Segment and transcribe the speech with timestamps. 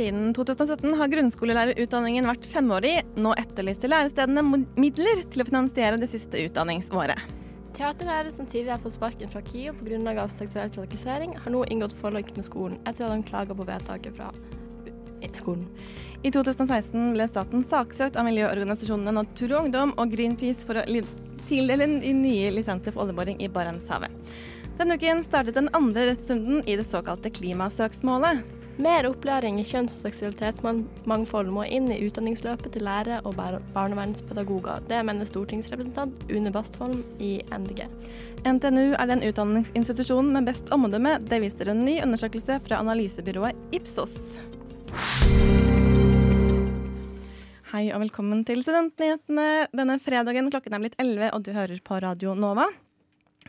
[0.00, 2.94] Siden 2017 har grunnskolelærerutdanningen vært femårig.
[3.20, 4.40] Nå etterlyser lærestedene
[4.80, 7.20] midler til å finansiere det siste utdanningsåret.
[7.76, 10.14] Teaterlærere som tidligere har fått sparken fra KIO pga.
[10.22, 14.16] Av seksuell trakassering, har nå inngått forlik med skolen etter at han klaga på vedtaket
[14.16, 14.30] fra
[15.36, 15.66] skolen.
[16.24, 21.02] I 2016 ble staten saksøkt av miljøorganisasjonene Natur og Ungdom og Greenpeace for å
[21.50, 24.32] tildele nye lisenser for oljeboring i Barentshavet.
[24.80, 28.56] Denne uken startet den andre rettsrunden i det såkalte klimasøksmålet.
[28.80, 33.36] Mer opplæring i kjønns- og seksualitetsmangfold må inn i utdanningsløpet til lærere og
[33.74, 34.80] barnevernspedagoger.
[34.88, 37.84] Det mener stortingsrepresentant Une Bastholm i NDG.
[38.48, 41.18] NTNU er den utdanningsinstitusjonen med best omdømme.
[41.28, 44.16] Det viser en ny undersøkelse fra analysebyrået Ipsos.
[47.74, 50.48] Hei og velkommen til Studentnyhetene denne fredagen.
[50.48, 52.70] Klokken er blitt 11, og du hører på Radio Nova.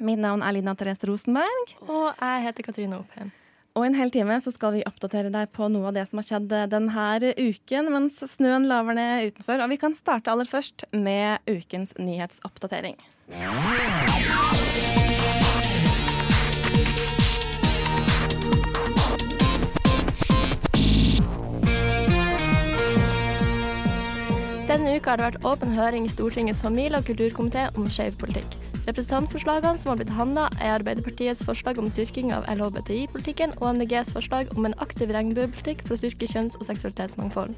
[0.04, 1.78] Mitt navn er Lina Therese Rosenberg.
[1.88, 3.32] Og jeg heter Katrine Oppheim.
[3.72, 6.28] Og en hel time så skal vi oppdatere deg på noe av det som har
[6.28, 9.64] skjedd denne uken mens snøen laver ned utenfor.
[9.64, 13.00] Og vi kan starte aller først med ukens nyhetsoppdatering.
[24.72, 28.71] Denne uka har det vært åpen høring i Stortingets familie- og kulturkomité om skeiv politikk.
[28.82, 34.50] Representantforslagene som har blitt handla, er Arbeiderpartiets forslag om styrking av LHBTI-politikken og MDGs forslag
[34.58, 37.54] om en aktiv regnbuepolitikk for å styrke kjønns- og seksualitetsmangfold.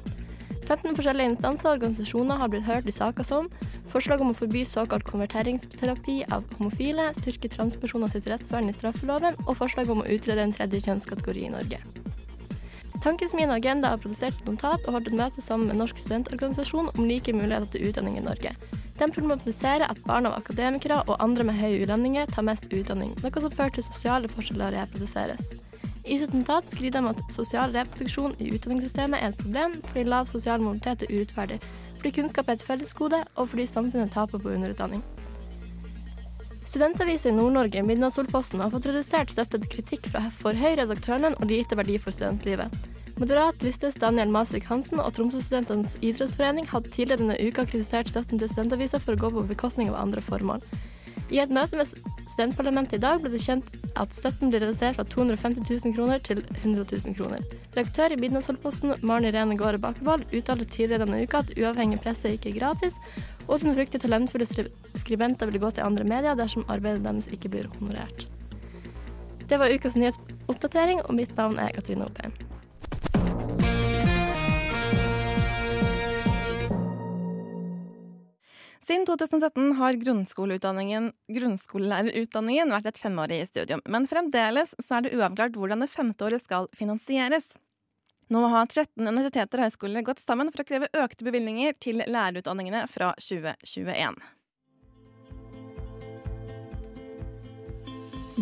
[0.68, 3.48] 15 forskjellige instanser og organisasjoner har blitt hørt i saker som
[3.92, 9.58] forslag om å forby såkalt konverteringsterapi av homofile, styrke transpersoner sitt rettsvern i straffeloven, og
[9.60, 11.80] forslag om å utrede en tredje kjønnskategori i Norge.
[13.04, 17.04] Tankesmien Agenda har produsert et notat og holdt et møte sammen med Norsk studentorganisasjon om
[17.08, 18.54] like muligheter til utdanning i Norge.
[18.98, 23.42] De problematiserer at barn av akademikere og andre med høye utdanninger tar mest utdanning, noe
[23.42, 25.50] som fører til sosiale forskjeller reproduseres.
[26.04, 30.30] I sitt notat skriver de at sosial reproduksjon i utdanningssystemet er et problem fordi lav
[30.30, 31.58] sosial mobilitet er urettferdig,
[31.98, 35.02] fordi kunnskap er et fellesgode, og fordi samfunnet taper på underutdanning.
[36.64, 41.76] Studentavisa i Nord-Norge, Midnattssolposten, har fått redusert støttet kritikk fra for høy redaktørlønn og lite
[41.76, 42.93] verdi for studentlivet.
[43.14, 48.48] Moderat listes Daniel Masvik Hansen og Tromsø-studentenes idrettsforening hadde tidligere denne uka kritisert støtten til
[48.50, 50.64] studentavisa for å gå på bekostning av andre formål.
[51.30, 55.04] I et møte med studentparlamentet i dag ble det kjent at støtten blir redusert fra
[55.06, 57.44] 250 000 kroner til 100 000 kroner.
[57.76, 62.50] Redaktør i Midnattsholdposten Maren Irene Gaare Bakkevold uttalte tidligere denne uka at uavhengig presse ikke
[62.50, 62.98] er gratis,
[63.46, 64.48] og at hun frykter talentfulle
[64.98, 68.26] skribenter vil gå til andre medier dersom arbeidet deres ikke blir honorert.
[69.46, 72.34] Det var ukas nyhetsoppdatering, og mitt navn er Katrine Oppheim.
[78.84, 85.88] Siden 2017 har grunnskolelærerutdanningen vært et femårig studium, men fremdeles er det uavklart hvordan det
[85.88, 87.46] femte året skal finansieres.
[88.28, 92.84] Nå har 13 universiteter og høyskoler gått sammen for å kreve økte bevilgninger til lærerutdanningene
[92.92, 94.20] fra 2021.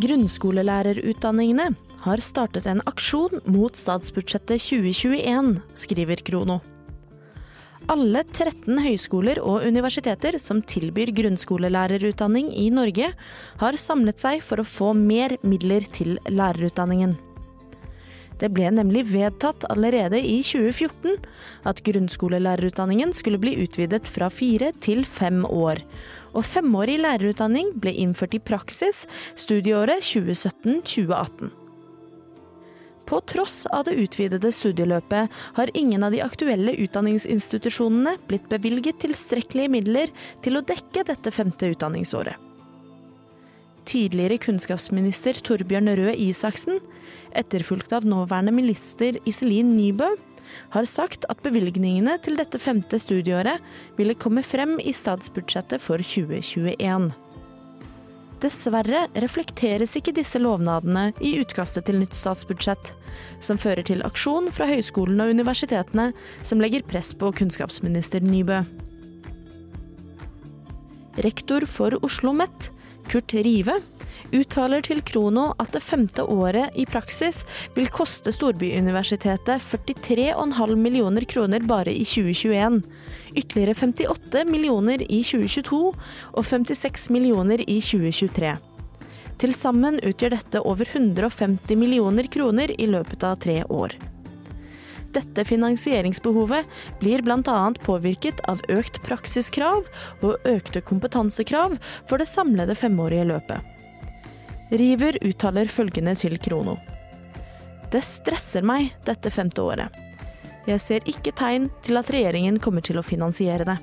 [0.02, 1.70] Grunnskolelærerutdanningene
[2.02, 6.58] har startet en aksjon mot statsbudsjettet 2021, skriver Krono.
[7.91, 13.10] Alle 13 høyskoler og universiteter som tilbyr grunnskolelærerutdanning i Norge,
[13.59, 17.16] har samlet seg for å få mer midler til lærerutdanningen.
[18.43, 21.19] Det ble nemlig vedtatt allerede i 2014
[21.69, 25.82] at grunnskolelærerutdanningen skulle bli utvidet fra fire til fem år.
[26.34, 29.04] Og femårig lærerutdanning ble innført i praksis
[29.38, 31.61] studieåret 2017-2018.
[33.12, 39.69] På tross av det utvidede studieløpet har ingen av de aktuelle utdanningsinstitusjonene blitt bevilget tilstrekkelige
[39.75, 42.40] midler til å dekke dette femte utdanningsåret.
[43.84, 46.81] Tidligere kunnskapsminister Torbjørn Røe Isaksen,
[47.37, 50.08] etterfulgt av nåværende minister Iselin Nybø,
[50.72, 53.60] har sagt at bevilgningene til dette femte studieåret
[54.00, 57.12] ville komme frem i statsbudsjettet for 2021.
[58.42, 62.90] Dessverre reflekteres ikke disse lovnadene i utkastet til nytt statsbudsjett,
[63.38, 66.08] som fører til aksjon fra høyskolene og universitetene
[66.42, 68.64] som legger press på kunnskapsminister Nybø.
[71.22, 72.72] Rektor for Oslo OsloMet,
[73.12, 73.75] Kurt Rive,
[74.32, 77.43] uttaler til Krono at det femte året i praksis
[77.75, 82.79] vil koste Storbyuniversitetet 43,5 millioner kroner bare i 2021.
[83.37, 88.55] Ytterligere 58 millioner i 2022 og 56 millioner i 2023.
[89.44, 93.99] Til sammen utgjør dette over 150 millioner kroner i løpet av tre år.
[95.12, 96.67] Dette finansieringsbehovet
[97.00, 97.73] blir bl.a.
[97.85, 99.85] påvirket av økt praksiskrav
[100.25, 101.76] og økte kompetansekrav
[102.09, 103.61] for det samlede femårige løpet.
[104.73, 106.79] River uttaler følgende til Krono.
[107.93, 109.93] Det stresser meg dette femte året.
[110.64, 113.76] Jeg ser ikke tegn til at regjeringen kommer til å finansiere det.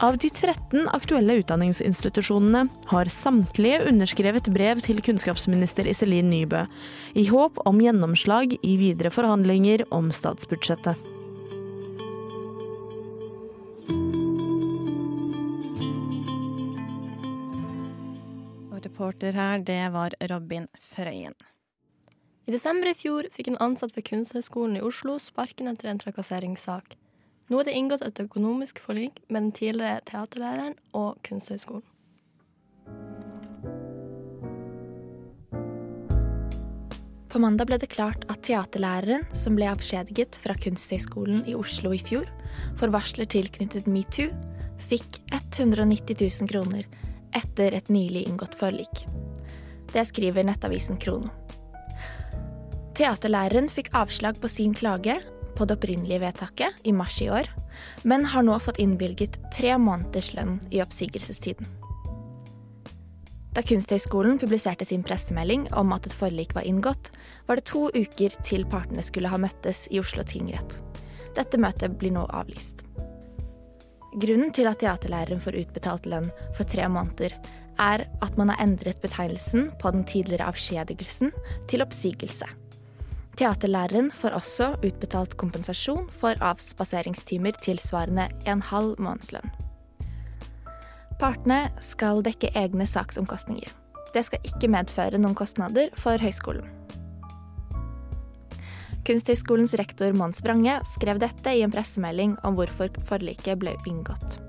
[0.00, 6.60] Av de 13 aktuelle utdanningsinstitusjonene har samtlige underskrevet brev til kunnskapsminister Iselin Nybø,
[7.18, 11.02] i håp om gjennomslag i videre forhandlinger om statsbudsjettet.
[18.70, 21.34] Og reporter her, det var Robin Frøyen.
[22.46, 26.94] I desember i fjor fikk en ansatt ved Kunsthøgskolen i Oslo sparken etter en trakasseringssak.
[27.48, 31.86] Nå er det inngått et økonomisk forlik med den tidligere teaterlæreren og Kunsthøgskolen.
[37.28, 42.00] På mandag ble det klart at teaterlæreren som ble avskjediget fra Kunsthøgskolen i Oslo i
[42.00, 42.28] fjor
[42.76, 44.28] for varsler tilknyttet metoo,
[44.88, 46.84] fikk 190 000 kroner
[47.36, 49.04] etter et nylig inngått forlik.
[49.92, 51.32] Det skriver nettavisen Krono.
[52.98, 55.16] Teaterlæreren fikk avslag på sin klage
[55.58, 57.50] på det opprinnelige vedtaket i mars i år,
[58.06, 61.66] men har nå fått innvilget tre måneders lønn i oppsigelsestiden.
[63.56, 67.10] Da Kunsthøgskolen publiserte sin pressemelding om at et forlik var inngått,
[67.48, 70.78] var det to uker til partene skulle ha møttes i Oslo tingrett.
[71.34, 72.84] Dette møtet blir nå avlyst.
[74.18, 77.34] Grunnen til at teaterlæreren får utbetalt lønn for tre måneder,
[77.78, 81.34] er at man har endret betegnelsen på den tidligere avskjedigelsen
[81.70, 82.46] til oppsigelse.
[83.38, 89.52] Teaterlæreren får også utbetalt kompensasjon for avspaseringstimer tilsvarende en halv månedslønn.
[91.20, 93.70] Partene skal dekke egne saksomkostninger.
[94.10, 96.66] Det skal ikke medføre noen kostnader for høyskolen.
[99.06, 104.40] Kunsthøgskolens rektor Mons Brange skrev dette i en pressemelding om hvorfor forliket ble inngått.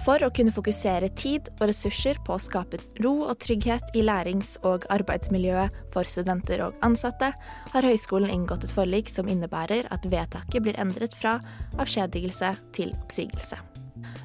[0.00, 4.56] For å kunne fokusere tid og ressurser på å skape ro og trygghet i lærings-
[4.66, 7.32] og arbeidsmiljøet for studenter og ansatte,
[7.72, 11.36] har høyskolen inngått et forlik som innebærer at vedtaket blir endret fra
[11.76, 13.60] avskjedigelse til oppsigelse.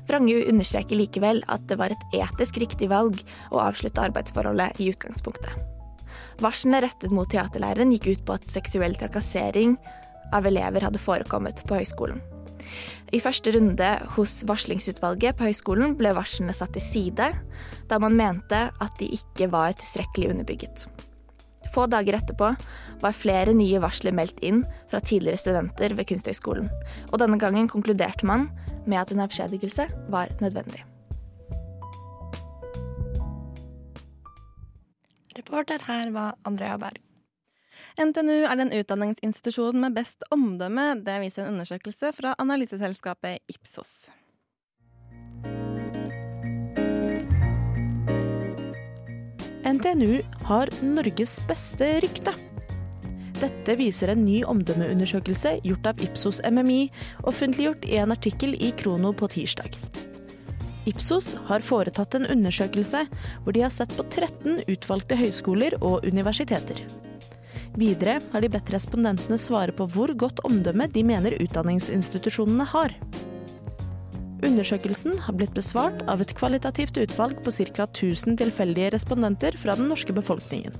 [0.07, 3.19] Vrangju understreker likevel at det var et etisk riktig valg
[3.51, 5.51] å avslutte arbeidsforholdet i utgangspunktet.
[6.41, 9.75] Varslene rettet mot teaterlæreren gikk ut på at seksuell trakassering
[10.33, 12.23] av elever hadde forekommet på høyskolen.
[13.15, 17.31] I første runde hos varslingsutvalget på høyskolen ble varslene satt til side,
[17.87, 20.87] da man mente at de ikke var tilstrekkelig underbygget.
[21.73, 22.51] Få dager etterpå
[23.01, 26.69] var flere nye varsler meldt inn fra tidligere studenter ved Kunsthøgskolen,
[27.11, 28.49] og denne gangen konkluderte man
[28.87, 30.83] med at en avskjedigelse var nødvendig.
[35.37, 37.06] Reporter her var Andrea Berg.
[37.97, 40.99] NTNU er den utdanningsinstitusjonen med best omdømme.
[41.01, 44.03] Det viser en undersøkelse fra analyseselskapet Ipsos.
[49.65, 52.35] NTNU har Norges beste rykte.
[53.41, 56.91] Dette viser en ny omdømmeundersøkelse gjort av Ipsos MMI,
[57.25, 59.73] offentliggjort i en artikkel i Krono på tirsdag.
[60.87, 63.07] Ipsos har foretatt en undersøkelse
[63.42, 66.85] hvor de har sett på 13 utvalgte høyskoler og universiteter.
[67.77, 72.95] Videre har de bedt respondentene svare på hvor godt omdømme de mener utdanningsinstitusjonene har.
[74.45, 77.85] Undersøkelsen har blitt besvart av et kvalitativt utvalg på ca.
[77.85, 80.73] 1000 tilfeldige respondenter fra den norske befolkningen.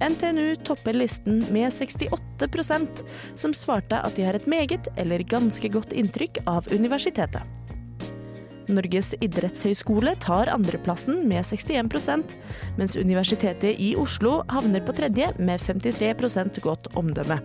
[0.00, 3.02] NTNU topper listen med 68%
[3.34, 7.42] som svarte at de har et meget eller ganske godt inntrykk av universitetet.
[8.74, 12.36] Norges idrettshøyskole tar andreplassen med 61%
[12.78, 17.40] mens Universitetet i Oslo havner på tredje med 53% godt omdømme.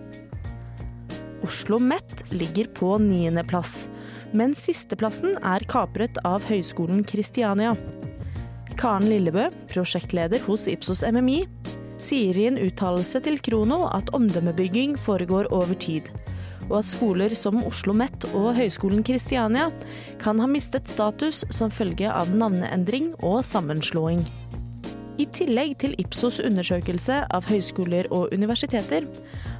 [1.46, 3.86] Oslo MET ligger på niendeplass,
[4.34, 7.76] men sisteplassen er kapret av Høgskolen Kristiania.
[8.80, 11.44] Karen Lillebø, prosjektleder hos Ipsos MMI,
[12.02, 16.10] sier i en uttalelse til Krono at omdømmebygging foregår over tid,
[16.70, 19.70] og at skoler som Oslo MET og Høgskolen Kristiania
[20.22, 24.26] kan ha mistet status som følge av navneendring og sammenslåing.
[25.16, 29.06] I tillegg til Ipsos undersøkelse av høyskoler og universiteter,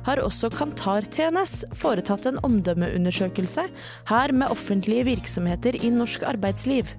[0.06, 3.68] har også Kantar TNS foretatt en omdømmeundersøkelse,
[4.12, 6.92] her med offentlige virksomheter i norsk arbeidsliv.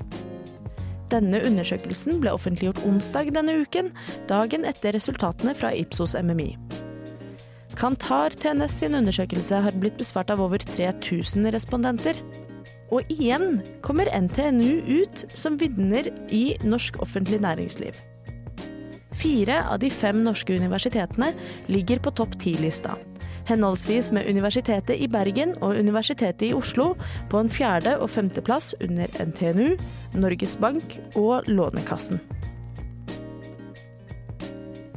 [1.12, 3.92] Denne undersøkelsen ble offentliggjort onsdag denne uken,
[4.30, 6.65] dagen etter resultatene fra Ipsos MMI.
[7.76, 12.16] Kantar TNS sin undersøkelse har blitt besvart av over 3000 respondenter.
[12.88, 17.99] Og igjen kommer NTNU ut som vinner i norsk offentlig næringsliv.
[19.16, 21.35] Fire av de fem norske universitetene
[21.68, 22.97] ligger på topp ti-lista.
[23.47, 26.95] Henholdsvis med Universitetet i Bergen og Universitetet i Oslo
[27.30, 29.76] på en fjerde- og femteplass under NTNU,
[30.16, 32.25] Norges Bank og Lånekassen.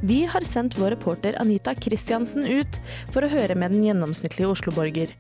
[0.02, 2.78] Vi har sendt vår reporter Anita Kristiansen ut
[3.12, 5.12] for å høre med den gjennomsnittlige Oslo-borger,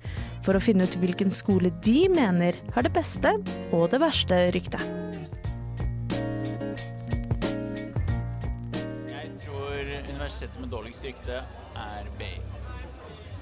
[0.46, 3.34] for å finne ut hvilken skole de mener har det beste
[3.76, 4.80] og det verste ryktet.
[9.12, 9.84] Jeg tror
[10.14, 11.44] universitetet med dårligst rykte
[11.76, 12.32] er BI.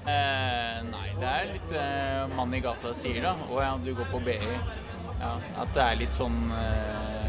[0.08, 3.36] Eh, nei, det er litt eh, mann i gata sier, da.
[3.46, 4.40] Å ja, du går på BI.
[5.20, 7.27] Ja, at det er litt sånn eh,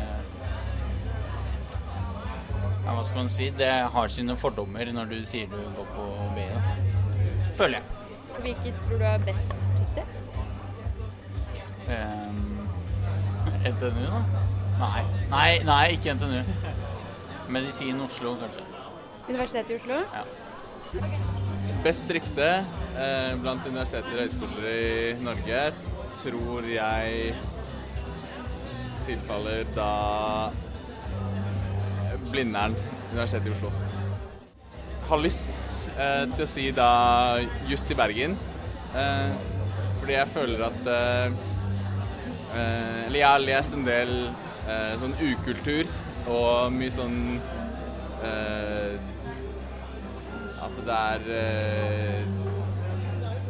[2.85, 3.49] Ja, hva skal man si?
[3.57, 6.59] Det har sine fordommer når du sier du går på BI, da.
[7.59, 7.83] Føler jeg.
[8.39, 10.05] Hvilket tror du er best riktig?
[11.89, 12.29] Eh,
[13.67, 14.23] NTNU, da?
[14.79, 15.03] Nei.
[15.33, 16.41] Nei, nei, ikke NTNU.
[17.49, 18.63] Medisin Oslo, kanskje.
[19.29, 19.99] Universitetet i Oslo?
[20.13, 20.23] Ja.
[21.83, 22.47] Best rykte
[22.97, 25.61] eh, blant universiteter og høyskoler i Norge
[26.17, 27.35] tror jeg
[29.05, 29.91] tilfaller da
[32.31, 32.75] Blindern,
[33.11, 33.71] Universitetet i Oslo.
[34.99, 36.89] Jeg Har lyst eh, til å si da
[37.69, 38.35] juss i Bergen,
[38.93, 39.31] eh,
[39.99, 41.31] fordi jeg føler at eh,
[42.53, 45.89] eh, Eller jeg har lest en del eh, sånn ukultur
[46.29, 47.39] og mye sånn
[50.59, 51.21] at det er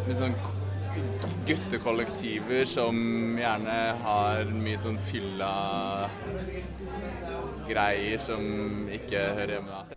[0.05, 0.35] mye sånn
[1.49, 2.99] guttekollektiver som
[3.39, 5.49] gjerne har mye sånn fylla
[7.69, 8.43] greier som
[8.91, 9.95] ikke hører hjemme der.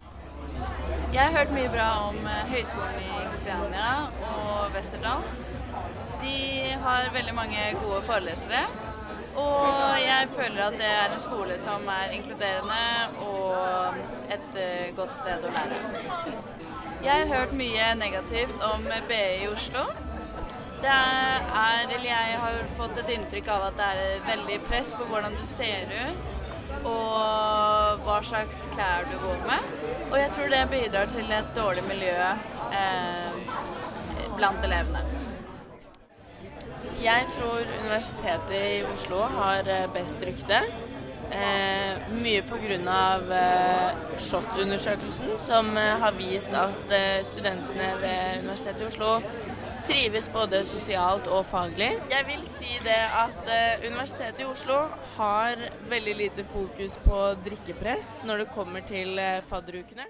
[1.12, 3.88] Jeg har hørt mye bra om eh, Høgskolen i Kristiania
[4.32, 5.50] og Westerdals.
[6.22, 6.36] De
[6.84, 8.62] har veldig mange gode forelesere.
[9.36, 12.82] Og jeg føler at det er en skole som er inkluderende
[13.26, 14.00] og
[14.32, 15.82] et eh, godt sted å lære.
[17.02, 19.84] Jeg har hørt mye negativt om BI i Oslo.
[20.82, 25.06] Det er, eller jeg har fått et inntrykk av at det er veldig press på
[25.06, 26.34] hvordan du ser ut
[26.82, 29.68] og hva slags klær du går med.
[30.08, 32.16] Og jeg tror det bidrar til et dårlig miljø
[32.74, 33.52] eh,
[34.34, 35.04] blant elevene.
[37.02, 40.64] Jeg tror Universitetet i Oslo har eh, best rykte.
[41.32, 42.98] Eh, mye pga.
[43.38, 49.20] Eh, SHoT-undersøkelsen, som eh, har vist at eh, studentene ved Universitetet i Oslo
[49.86, 51.90] trives både sosialt og faglig.
[52.10, 54.78] Jeg vil si det at eh, Universitetet i Oslo
[55.16, 55.60] har
[55.90, 60.06] veldig lite fokus på drikkepress når det kommer til eh, fadderukene.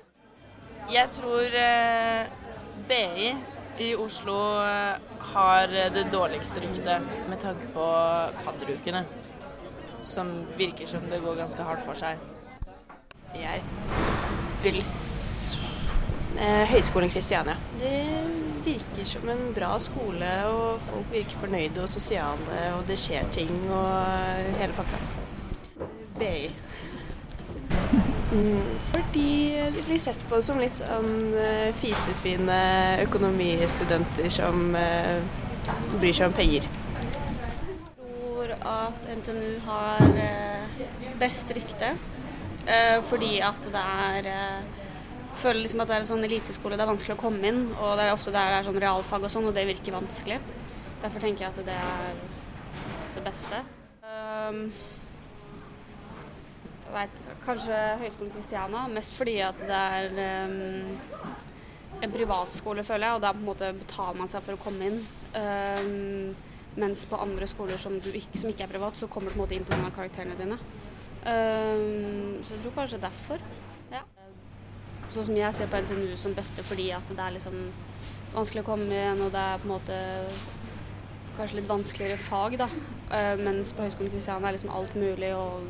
[0.93, 2.33] Jeg tror eh,
[2.89, 3.33] BI
[3.83, 4.37] i Oslo
[5.33, 7.87] har det dårligste ryktet med tanke på
[8.45, 9.05] fadderukene.
[10.05, 12.21] Som virker som det går ganske hardt for seg.
[13.39, 13.65] Jeg
[14.63, 14.83] vil
[16.69, 17.57] Høgskolen Kristiania.
[17.81, 23.29] Det virker som en bra skole, og folk virker fornøyde og sosiale, og det skjer
[23.35, 25.01] ting og hele pakka.
[26.19, 26.51] BI.
[28.33, 29.33] Mm, fordi
[29.75, 32.61] de blir sett på som litt sånn eh, fisefine
[33.05, 35.19] økonomistudenter som eh,
[35.99, 36.65] bryr seg om penger.
[36.65, 40.81] Jeg tror at NTNU har eh,
[41.21, 41.93] best rykte.
[42.67, 44.82] Eh, fordi at det er eh,
[45.33, 47.63] Jeg føler liksom at det er en sånn eliteskole det er vanskelig å komme inn.
[47.75, 50.39] Og det er ofte der det er sånn realfag og sånn, og det virker vanskelig.
[51.03, 52.19] Derfor tenker jeg at det er
[53.17, 53.63] det beste.
[54.05, 54.67] Um,
[56.83, 60.93] jeg vet, kanskje Høgskolen Kristiania, mest fordi at det er um,
[62.05, 64.91] en privatskole, føler jeg, og da på en måte betaler man seg for å komme
[64.91, 65.01] inn.
[65.33, 69.41] Um, mens på andre skoler som, ikke, som ikke er privat, så kommer du på
[69.41, 69.91] en måte inn pga.
[69.97, 70.61] karakterene dine.
[71.23, 73.43] Um, så jeg tror kanskje derfor.
[75.13, 77.57] Sånn som jeg ser på NTNU som beste fordi at det er liksom
[78.33, 79.97] vanskelig å komme inn, og det er på en måte
[81.37, 82.69] kanskje litt vanskeligere fag, da.
[83.13, 85.67] Uh, mens på Høgskolen Kristiania er liksom alt mulig, og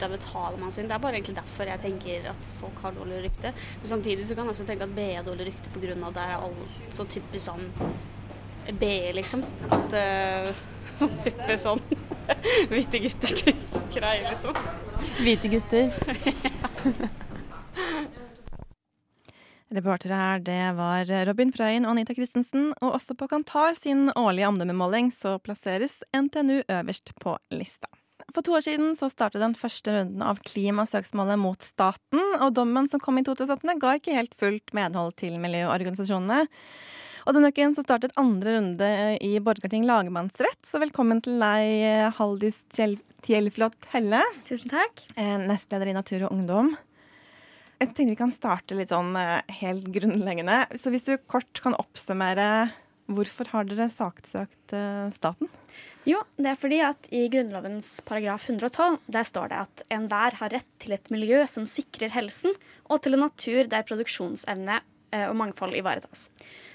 [0.00, 0.88] der betaler man sin.
[0.90, 3.52] Det er bare egentlig derfor jeg tenker at folk har dårlig rykte.
[3.80, 5.94] Men samtidig så kan jeg også tenke at BE har dårlig rykte pga.
[5.94, 7.66] at det er alt så typisk sånn
[8.80, 9.44] BE, liksom.
[9.70, 10.64] At uh,
[10.98, 11.82] typisk sånn
[12.72, 14.58] hvite gutter-type greier, liksom.
[15.22, 15.84] Hvite gutter.
[19.74, 22.68] Reportere her, det var Robin Frøyen og Anita Christensen.
[22.78, 27.90] Og også på Kantar sin årlige omdømmemåling så plasseres NTNU øverst på lista.
[28.34, 32.88] For to år siden så startet den første runden av klimasøksmålet mot staten, og dommen
[32.90, 36.46] som kom i 2017 ga ikke helt fullt medhold til miljøorganisasjonene.
[37.26, 38.90] Og denne uken så startet andre runde
[39.24, 44.22] i Borgarting lagmannsrett, så velkommen til deg, Haldis Tjellflot Helle.
[44.46, 45.02] Tusen takk.
[45.18, 46.76] Eh, nestleder i Natur og Ungdom.
[47.76, 50.62] Jeg tenkte vi kan starte litt sånn eh, helt grunnleggende.
[50.80, 52.72] Så hvis du kort kan oppsummere
[53.12, 55.50] hvorfor har dere saksøkt eh, staten?
[56.08, 60.54] Jo, det er fordi at i Grunnlovens paragraf 112 der står det at enhver har
[60.54, 62.54] rett til et miljø som sikrer helsen,
[62.88, 64.80] og til en natur der produksjonsevne
[65.16, 66.26] og mangfold ivaretas.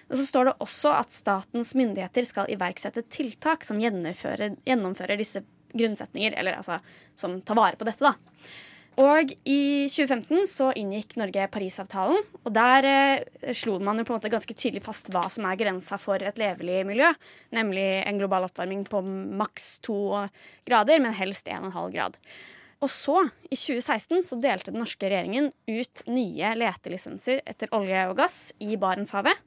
[0.09, 5.43] Og så står det også at statens myndigheter skal iverksette tiltak som gjennomfører, gjennomfører disse
[5.75, 6.79] grunnsetninger, eller altså
[7.15, 8.15] som tar vare på dette, da.
[8.99, 14.19] Og i 2015 så inngikk Norge Parisavtalen, og der eh, slo man jo på en
[14.19, 17.07] måte ganske tydelig fast hva som er grensa for et levelig miljø,
[17.55, 18.99] nemlig en global oppvarming på
[19.39, 19.95] maks to
[20.67, 22.19] grader, men helst 1,5 grad.
[22.81, 23.15] Og så,
[23.47, 28.75] i 2016, så delte den norske regjeringen ut nye letelisenser etter olje og gass i
[28.81, 29.37] Barentshavet.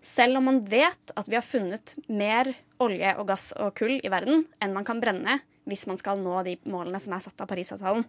[0.00, 4.12] Selv om man vet at vi har funnet mer olje og gass og kull i
[4.12, 7.50] verden enn man kan brenne hvis man skal nå de målene som er satt av
[7.50, 8.06] Parisavtalen.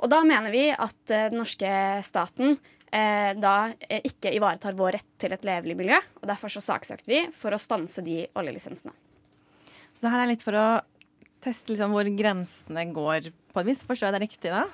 [0.00, 1.70] Og da mener vi at eh, den norske
[2.06, 3.54] staten eh, da
[3.88, 5.98] eh, ikke ivaretar vår rett til et levelig miljø.
[6.20, 8.94] og Derfor så saksøkte vi for å stanse de oljelisensene.
[9.94, 10.68] Så det her er litt for å
[11.44, 13.84] teste liksom hvor grensene går, på et vis.
[13.84, 14.64] Forstår jeg det riktig da?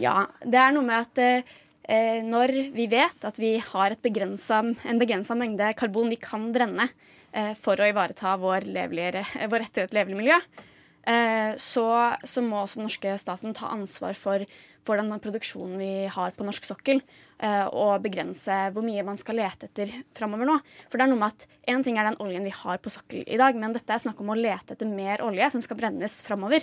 [0.00, 0.18] Ja.
[0.42, 5.38] Det er noe med at eh, når vi vet at vi har begrenset, en begrensa
[5.38, 6.90] mengde karbon vi kan brenne
[7.30, 10.72] eh, for å ivareta vår, vår rett til et levelig miljø, Eh,
[11.06, 11.84] så,
[12.26, 14.42] så, må også den norske staten ta ansvar for,
[14.86, 17.00] hvordan den produksjonen vi har på norsk sokkel,
[17.42, 20.56] eh, og begrense hvor mye man skal lete etter framover nå.
[20.90, 23.24] For det er noe med at Én ting er den oljen vi har på sokkel
[23.26, 26.20] i dag, men dette er snakk om å lete etter mer olje som skal brennes
[26.22, 26.62] framover.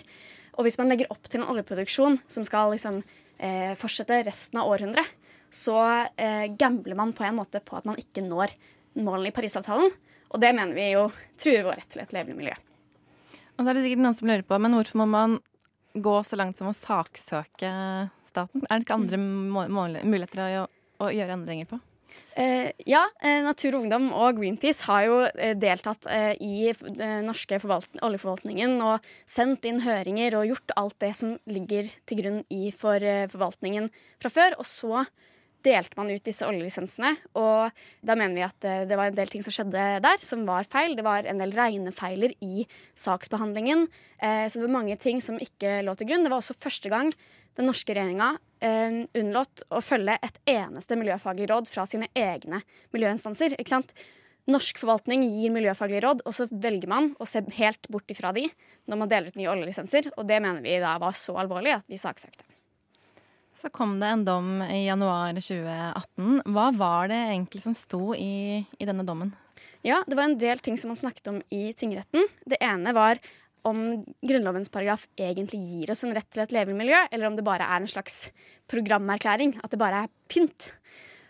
[0.55, 3.01] Og hvis man legger opp til en oljeproduksjon som skal liksom,
[3.43, 5.09] eh, fortsette resten av århundret,
[5.53, 5.77] så
[6.15, 8.55] eh, gambler man på en måte på at man ikke når
[8.95, 9.91] målene i Parisavtalen.
[10.33, 12.55] Og det mener vi jo truer vår rett til et levende miljø.
[13.53, 15.39] Og så er det sikkert noen som lurer på, men hvorfor må man
[15.93, 17.71] gå så langt som å saksøke
[18.31, 18.63] staten?
[18.65, 20.67] Er det ikke andre muligheter å,
[21.05, 21.79] å gjøre endringer på?
[22.33, 27.27] Eh, ja, eh, Natur og Ungdom og Greenpeace har jo eh, deltatt eh, i den
[27.29, 32.71] norske oljeforvaltningen og sendt inn høringer og gjort alt det som ligger til grunn i
[32.73, 34.57] for forvaltningen fra før.
[34.57, 35.03] Og så
[35.63, 37.13] delte man ut disse oljelisensene.
[37.39, 40.45] Og da mener vi at eh, det var en del ting som skjedde der som
[40.47, 40.97] var feil.
[40.97, 42.65] Det var en del regnefeiler i
[42.99, 43.87] saksbehandlingen.
[44.19, 46.25] Eh, så det var mange ting som ikke lå til grunn.
[46.25, 47.13] Det var også første gang
[47.57, 48.33] den norske regjeringa
[48.65, 52.63] eh, unnlot å følge et eneste miljøfaglig råd fra sine egne
[52.95, 53.57] miljøinstanser.
[53.59, 53.93] ikke sant?
[54.49, 58.49] Norsk forvaltning gir miljøfaglige råd, og så velger man å se helt bort ifra de
[58.91, 60.11] når man deler ut nye oljelisenser.
[60.17, 62.52] Og det mener vi da var så alvorlig at vi saksøkte.
[63.63, 66.41] Så kom det en dom i januar 2018.
[66.51, 69.31] Hva var det egentlig som sto i, i denne dommen?
[69.87, 72.27] Ja, Det var en del ting som man snakket om i tingretten.
[72.43, 73.21] Det ene var
[73.63, 77.47] om Grunnlovens paragraf egentlig gir oss en rett til et levende miljø, eller om det
[77.47, 78.25] bare er en slags
[78.67, 79.55] programerklæring.
[79.63, 80.73] At det bare er pynt.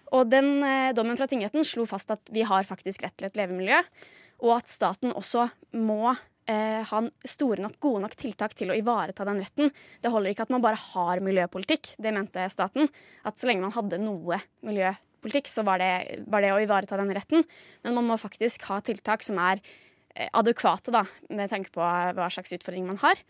[0.10, 3.38] Og den eh, dommen fra tingretten slo fast at vi har faktisk rett til et
[3.38, 4.10] levemiljø, miljø,
[4.43, 9.39] og at staten også må ha store nok, gode nok tiltak til å ivareta den
[9.39, 9.71] retten.
[10.03, 11.93] Det holder ikke at man bare har miljøpolitikk.
[12.03, 12.89] Det mente staten.
[13.23, 17.13] At så lenge man hadde noe miljøpolitikk, så var det, var det å ivareta den
[17.15, 17.47] retten.
[17.88, 22.27] Men man må faktisk ha tiltak som er eh, adekvate, da, med tanke på hva
[22.34, 23.23] slags utfordringer man har.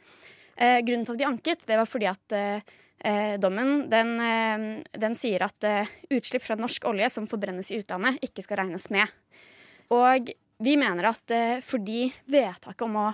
[0.56, 2.74] Eh, grunnen til at vi anket, det var fordi at eh,
[3.04, 5.66] eh dommen den, eh, den, sier at
[6.14, 9.08] utslipp fra norsk olje som forbrennes i utlandet, ikke skal regnes med.
[9.94, 10.30] Og
[10.64, 13.08] vi mener at eh, fordi vedtaket om å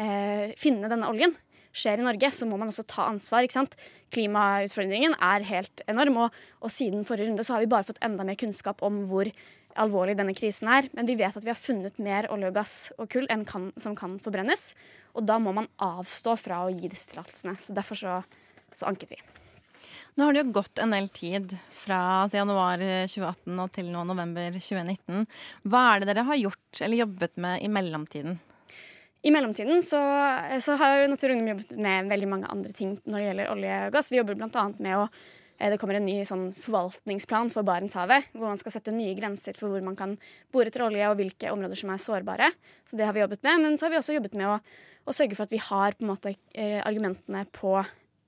[0.00, 1.34] eh, finne denne oljen
[1.78, 3.44] skjer i Norge, så må man også ta ansvar.
[3.44, 3.76] ikke sant?
[4.14, 8.26] Klimautfordringen er helt enorm, og, og, siden forrige runde så har vi bare fått enda
[8.26, 9.30] mer kunnskap om hvor
[9.78, 10.88] alvorlig denne krisen er.
[10.96, 13.70] Men vi vet at vi har funnet mer olje og gass og kull enn kan,
[13.78, 14.72] som kan forbrennes.
[15.14, 17.58] Og da må man avstå fra å gi disse tillatelsene.
[17.62, 18.20] Så derfor så,
[18.74, 19.20] så anket vi.
[20.18, 24.56] Nå har det jo gått en del tid fra januar 2018 og til nå november
[24.56, 25.28] 2019.
[25.70, 28.40] Hva er det dere har gjort eller jobbet med i mellomtiden?
[29.22, 30.00] I mellomtiden så,
[30.58, 33.76] så har Natur og Ungdom jobbet med veldig mange andre ting når det gjelder olje
[33.84, 34.10] og gass.
[34.10, 34.64] Vi jobber bl.a.
[34.82, 38.96] med å eh, det kommer en ny sånn forvaltningsplan for Barentshavet, hvor man skal sette
[38.98, 40.18] nye grenser for hvor man kan
[40.50, 42.50] bore etter olje, og hvilke områder som er sårbare.
[42.82, 43.62] Så det har vi jobbet med.
[43.68, 44.58] Men så har vi også jobbet med å,
[45.06, 47.76] å sørge for at vi har måte eh, argumentene på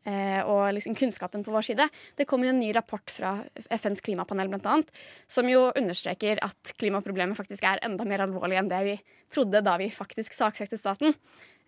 [0.01, 1.85] og liksom kunnskapen på vår side.
[2.17, 3.35] Det kom jo en ny rapport fra
[3.69, 4.93] FNs klimapanel blant annet,
[5.29, 8.95] som jo understreker at klimaproblemet faktisk er enda mer alvorlig enn det vi
[9.31, 11.13] trodde da vi faktisk saksøkte staten.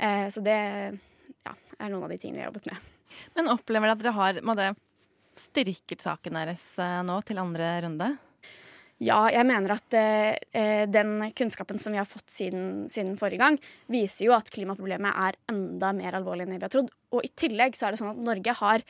[0.01, 0.57] Eh, så det,
[1.45, 2.88] ja, er noen av de tingene vi har jobbet med.
[3.37, 4.81] Men opplever dere at dere har
[5.38, 8.12] styrket saken deres eh, nå til andre runde?
[9.02, 13.56] Ja, jeg mener at eh, den kunnskapen som vi har fått siden, siden, forrige gang,
[13.90, 16.92] viser jo at klimaproblemet er enda mer alvorlig enn vi har trodd.
[17.10, 18.84] Og i tillegg så er det sånn at Norge har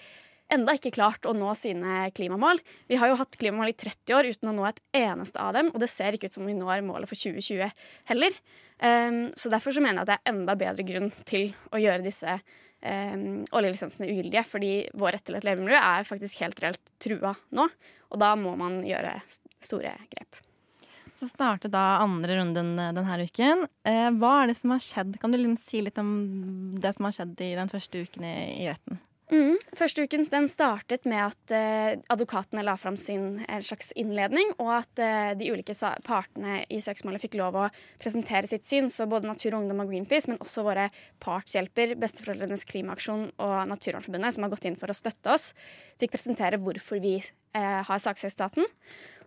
[0.52, 2.60] enda ikke klart å nå sine klimamål.
[2.90, 5.70] Vi har jo hatt klimamål i 30 år uten å nå et eneste av dem,
[5.72, 7.72] og det ser ikke ut som vi når målet for 2020
[8.12, 8.36] heller.
[8.82, 12.04] Um, så derfor så mener jeg at det er enda bedre grunn til å gjøre
[12.04, 12.36] disse
[12.82, 17.68] um, oljelisensene ugyldige, fordi vår rett til et levemiljø er faktisk helt reelt trua nå,
[18.12, 19.16] og da må man gjøre
[19.62, 20.40] store grep.
[21.22, 23.66] Så starter da andre runden denne uken.
[23.86, 25.14] Eh, hva er det som har skjedd?
[25.22, 28.66] Kan du si litt om det som har skjedd i den første uken i, i
[28.72, 28.98] retten?
[29.32, 29.56] Mm.
[29.78, 34.68] Første uken den startet med at eh, advokatene la fram sin en slags innledning, og
[34.76, 35.72] at eh, de ulike
[36.04, 37.70] partene i søksmålet fikk lov å
[38.02, 38.90] presentere sitt syn.
[38.92, 40.90] Så både Natur og Ungdom og Greenpeace, men også våre
[41.24, 45.52] partshjelper, Besteforeldrenes klimaaksjon og Naturvernforbundet, som har gått inn for å støtte oss,
[46.02, 48.68] fikk presentere hvorfor vi eh, har saksøkt staten.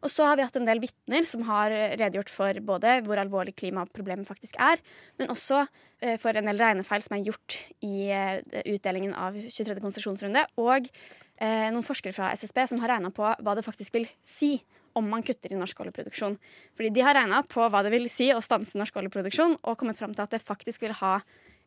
[0.06, 3.56] Og så har vi hatt en del vitner som har redegjort for både hvor alvorlig
[3.58, 4.78] klimaproblemet faktisk er,
[5.18, 8.38] men også eh, for en del regnefeil som er gjort i eh,
[8.76, 9.80] utdelingen av 23.
[9.82, 14.06] konsesjonsrunde, og eh, noen forskere fra SSB som har regna på hva det faktisk vil
[14.22, 14.60] si
[14.96, 16.38] om man kutter i norsk oljeproduksjon.
[16.78, 19.98] Fordi de har regna på hva det vil si å stanse norsk oljeproduksjon, og kommet
[20.00, 21.18] fram til at det faktisk vil ha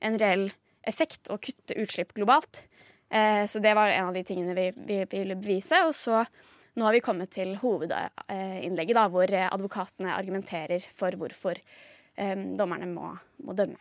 [0.07, 0.47] en reell
[0.87, 2.63] effekt å kutte utslipp globalt.
[3.09, 5.83] Så det var en av de tingene vi ville bevise.
[5.89, 6.23] Og så
[6.79, 11.59] nå har vi kommet til hovedinnlegget, da, hvor advokatene argumenterer for hvorfor
[12.19, 13.13] um, dommerne må,
[13.45, 13.79] må, dømme.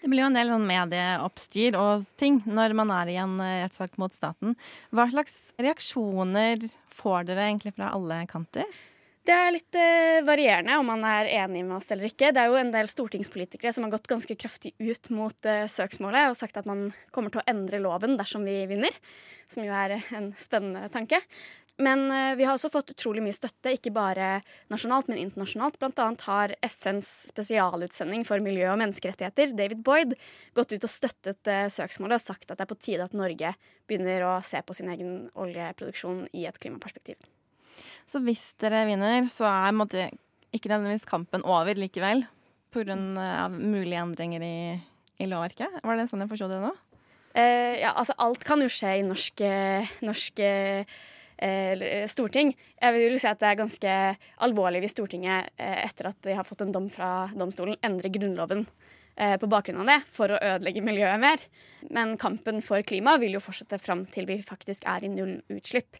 [0.00, 3.58] Det blir jo en del sånn medieoppstyr og ting når man er i en eh,
[3.64, 4.56] rettssak mot staten.
[4.94, 8.66] Hva slags reaksjoner får dere egentlig fra alle kanter?
[9.20, 12.32] Det er litt eh, varierende om man er enig med oss eller ikke.
[12.32, 16.32] Det er jo en del stortingspolitikere som har gått ganske kraftig ut mot eh, søksmålet
[16.32, 18.96] og sagt at man kommer til å endre loven dersom vi vinner,
[19.50, 21.20] som jo er en spennende tanke.
[21.80, 24.28] Men eh, vi har også fått utrolig mye støtte, ikke bare
[24.72, 25.78] nasjonalt, men internasjonalt.
[25.80, 30.12] Blant annet har FNs spesialutsending for miljø og menneskerettigheter, David Boyd,
[30.56, 33.54] gått ut og støttet eh, søksmålet og sagt at det er på tide at Norge
[33.88, 37.16] begynner å se på sin egen oljeproduksjon i et klimaperspektiv.
[38.10, 40.10] Så hvis dere vinner, så er måtte,
[40.52, 42.26] ikke nødvendigvis kampen over likevel?
[42.70, 42.94] Pga.
[43.50, 44.58] mulige endringer i,
[45.18, 45.80] i lovverket?
[45.82, 46.70] Var det sånn jeg forsto det nå?
[47.34, 49.42] Eh, ja, altså alt kan jo skje i norsk,
[50.06, 51.00] norsk eh,
[52.10, 52.52] storting.
[52.80, 53.96] Jeg vil si at det er ganske
[54.44, 58.66] alvorlig hvis Stortinget, eh, etter at de har fått en dom fra domstolen, endrer Grunnloven
[59.16, 61.44] eh, på bakgrunn av det for å ødelegge miljøet mer.
[61.88, 65.96] Men kampen for klima vil jo fortsette fram til vi faktisk er i nullutslipp.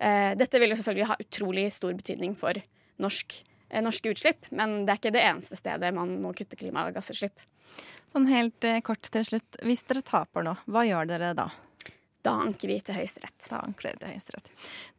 [0.00, 2.56] Eh, dette vil jo selvfølgelig ha utrolig stor betydning for
[3.00, 7.42] norsk, eh, norske utslipp, men det er ikke det eneste stedet man må kutte klimagassutslipp.
[8.10, 9.60] Sånn helt eh, kort til slutt.
[9.62, 11.50] Hvis dere taper nå, hva gjør dere da?
[12.22, 13.38] Da anker vi til Høyesterett.
[13.48, 14.50] Da anker dere til Høyesterett.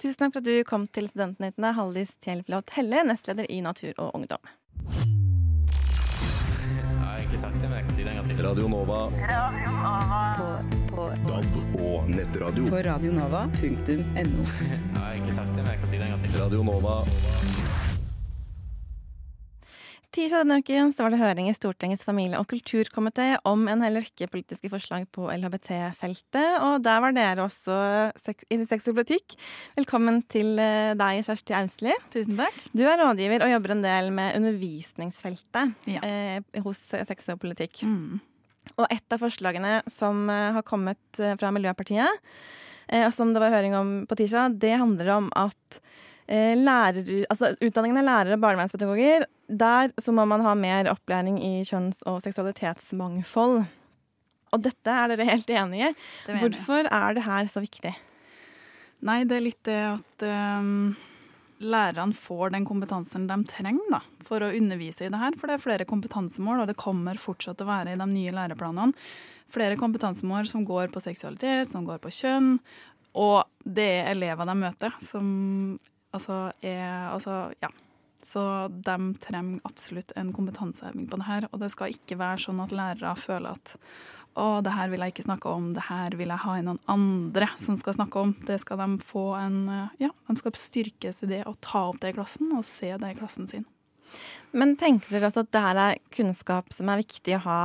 [0.01, 4.15] Tusen takk for at du kom til Studentnyhetene, Halldis Tjellflot Helle, nestleder i Natur og
[4.17, 4.41] Ungdom.
[6.71, 8.41] Jeg har egentlig sagt det, men jeg kan si det en gang til.
[8.47, 8.99] Radio Nova.
[9.29, 10.23] Radio Nova.
[10.41, 10.49] På,
[10.95, 12.65] på DAB og nettradio.
[12.73, 14.49] På radionova.no.
[14.57, 16.37] Jeg har egentlig sagt det, men jeg kan si det en gang til.
[16.41, 17.01] Radio Nova.
[20.11, 24.27] Tirsdag denne uken var det høring i Stortingets familie- og kulturkomité om en hel rekke
[24.27, 27.77] politiske forslag på LHBT-feltet, og der var dere også
[28.51, 29.37] i Sex og politikk.
[29.77, 31.95] Velkommen til eh, deg, Kjersti Ausli.
[32.11, 32.59] Tusen takk.
[32.75, 36.03] Du er rådgiver og jobber en del med undervisningsfeltet ja.
[36.03, 37.85] eh, hos Sex og politikk.
[37.87, 38.19] Mm.
[38.75, 42.19] Og et av forslagene som eh, har kommet eh, fra Miljøpartiet,
[42.91, 45.79] eh, og som det var høring om på tirsdag, det handler om at
[46.31, 51.53] lærer, altså utdanningen av lærere og barnevernspedagoger, der så må man ha mer opplæring i
[51.67, 53.65] kjønns- og seksualitetsmangfold.
[54.51, 55.97] Og dette er dere helt enige i.
[56.39, 57.93] Hvorfor er det her så viktig?
[59.07, 60.25] Nei, det er litt det at
[60.61, 60.93] um,
[61.63, 65.37] lærerne får den kompetansen de trenger da, for å undervise i det her.
[65.39, 68.35] For det er flere kompetansemål, og det kommer fortsatt til å være i de nye
[68.35, 68.95] læreplanene.
[69.51, 72.53] Flere kompetansemål som går på seksualitet, som går på kjønn.
[73.19, 75.25] Og det er elever de møter, som
[76.11, 77.69] altså, er Altså, ja.
[78.31, 81.47] Så de trenger absolutt en kompetanseheving på det her.
[81.51, 83.73] Og det skal ikke være sånn at lærere føler at
[84.39, 87.49] å, det her vil jeg ikke snakke om, det her vil jeg ha noen andre
[87.59, 88.31] som skal snakke om.
[88.47, 89.57] Det skal de få en
[89.99, 93.11] Ja, de skal styrkes i det å ta opp det i klassen og se det
[93.11, 93.67] i klassen sin.
[94.55, 97.61] Men tenker dere altså at det her er kunnskap som er viktig å ha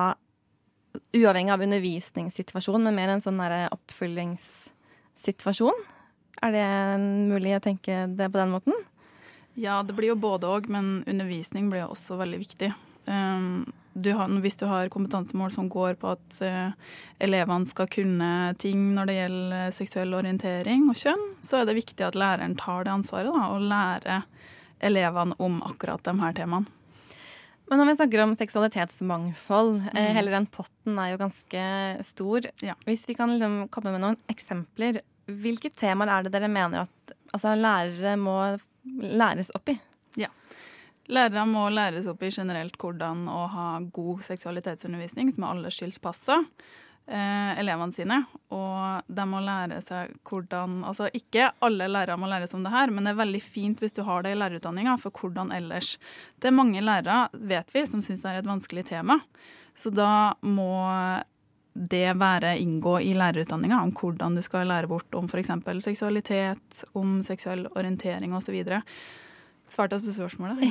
[1.15, 3.41] uavhengig av undervisningssituasjonen, men mer en sånn
[3.77, 5.79] oppfølgingssituasjon?
[6.45, 6.67] Er det
[7.31, 8.77] mulig å tenke det på den måten?
[9.57, 12.71] Ja, det blir jo både òg, men undervisning blir også veldig viktig.
[13.07, 13.65] Um,
[13.97, 16.75] du har, hvis du har kompetansemål som går på at uh,
[17.23, 22.05] elevene skal kunne ting når det gjelder seksuell orientering og kjønn, så er det viktig
[22.05, 24.27] at læreren tar det ansvaret da, og lærer
[24.85, 26.69] elevene om akkurat de her temaene.
[27.67, 29.97] Men når vi snakker om seksualitetsmangfold, mm.
[29.99, 31.63] eh, hele den potten er jo ganske
[32.07, 32.47] stor.
[32.63, 32.77] Ja.
[32.87, 37.15] Hvis vi kan liksom komme med noen eksempler, hvilke temaer er det dere mener at
[37.35, 38.39] altså, lærere må
[39.03, 39.77] læres opp i?
[40.21, 40.31] Ja.
[41.11, 47.53] Lærere må læres opp i generelt hvordan å ha god seksualitetsundervisning som er aldersskilspassa eh,
[47.61, 48.21] elevene sine.
[48.55, 52.95] Og de må lære seg hvordan Altså ikke alle lærere må læres om det her,
[52.95, 55.97] men det er veldig fint hvis du har det i lærerutdanninga, for hvordan ellers.
[56.39, 59.21] Det er mange lærere, vet vi, som syns det er et vanskelig tema.
[59.77, 60.73] Så da må
[61.77, 65.53] det være inngå i lærerutdanninga, om hvordan du skal lære bort om f.eks.
[65.85, 68.57] seksualitet, om seksuell orientering osv.
[69.69, 70.63] Svarte jeg på spørsmålet?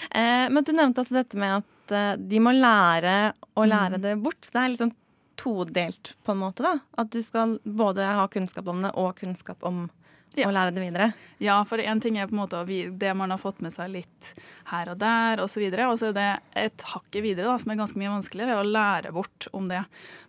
[0.20, 3.16] eh, men du nevnte også dette med at uh, de må lære
[3.56, 4.02] å lære mm.
[4.04, 4.50] det bort.
[4.52, 4.96] Det er litt sånn
[5.40, 6.64] todelt, på en måte.
[6.66, 6.74] da.
[7.00, 9.86] At du skal både ha kunnskap om det og kunnskap om
[10.36, 10.48] ja.
[10.48, 11.12] og lære det videre.
[11.42, 12.62] Ja, for én ting er på en måte
[12.96, 14.30] det man har fått med seg litt
[14.70, 15.66] her og der osv.
[15.66, 16.28] Og, så og så er det
[16.62, 19.82] et hakket videre da, som er ganske mye vanskeligere, å lære bort om det.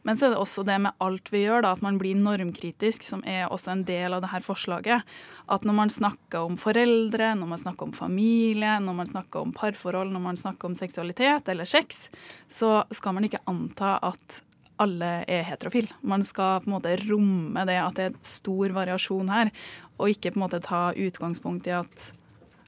[0.07, 3.03] Men så er det også det med alt vi gjør, da, at man blir normkritisk,
[3.07, 5.15] som er også en del av det her forslaget.
[5.47, 9.55] At når man snakker om foreldre, når man snakker om familie, når man snakker om
[9.55, 12.09] parforhold, når man snakker om seksualitet eller sex,
[12.51, 14.41] så skal man ikke anta at
[14.81, 15.93] alle er heterofile.
[16.01, 19.51] Man skal på en måte romme det at det er stor variasjon her,
[19.97, 22.11] og ikke på en måte ta utgangspunkt i at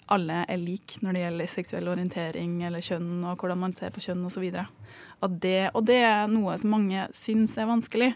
[0.10, 4.02] alle er like når det gjelder seksuell orientering eller kjønn og hvordan man ser på
[4.02, 4.48] kjønn osv.
[5.22, 8.14] Og, det, og det er noe som mange syns er vanskelig,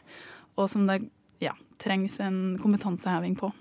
[0.58, 1.04] og som det
[1.44, 3.52] ja, trengs en kompetanseheving på.